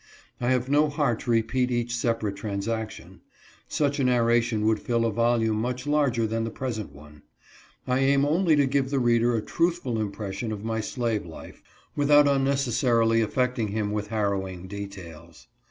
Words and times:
I 0.39 0.49
have 0.49 0.67
no 0.67 0.89
heart 0.89 1.19
to 1.19 1.29
repeat 1.29 1.69
each 1.69 1.95
separate, 1.95 2.35
transaction. 2.35 3.21
Such 3.67 3.99
a 3.99 4.03
narration 4.03 4.65
would 4.65 4.79
fill 4.79 5.05
a 5.05 5.11
volume 5.11 5.57
much 5.57 5.85
larger 5.85 6.25
than 6.25 6.43
the 6.43 6.49
present 6.49 6.91
one. 6.91 7.21
I 7.85 7.99
aim 7.99 8.25
only 8.25 8.55
to 8.55 8.65
give 8.65 8.89
the 8.89 8.97
reader 8.97 9.35
a 9.35 9.43
truthful 9.43 10.01
impression 10.01 10.51
of 10.51 10.65
my 10.65 10.79
slave 10.79 11.23
life, 11.27 11.61
without 11.95 12.27
unnecessarily 12.27 13.21
affecting 13.21 13.67
him 13.67 13.91
with 13.91 14.07
harrowing 14.07 14.65
details. 14.67 15.45